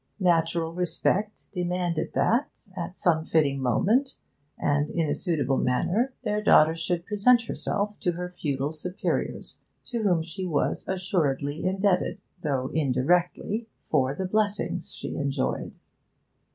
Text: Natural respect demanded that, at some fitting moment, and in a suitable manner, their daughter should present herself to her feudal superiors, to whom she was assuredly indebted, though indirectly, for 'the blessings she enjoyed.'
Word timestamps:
Natural 0.19 0.73
respect 0.73 1.51
demanded 1.51 2.13
that, 2.13 2.67
at 2.75 2.97
some 2.97 3.23
fitting 3.23 3.61
moment, 3.61 4.15
and 4.57 4.89
in 4.89 5.07
a 5.07 5.13
suitable 5.13 5.57
manner, 5.59 6.11
their 6.23 6.41
daughter 6.41 6.75
should 6.75 7.05
present 7.05 7.43
herself 7.43 7.99
to 7.99 8.13
her 8.13 8.27
feudal 8.31 8.71
superiors, 8.71 9.61
to 9.85 10.01
whom 10.01 10.23
she 10.23 10.43
was 10.43 10.85
assuredly 10.87 11.63
indebted, 11.63 12.19
though 12.41 12.69
indirectly, 12.73 13.67
for 13.91 14.15
'the 14.15 14.25
blessings 14.25 14.91
she 14.91 15.17
enjoyed.' 15.17 15.75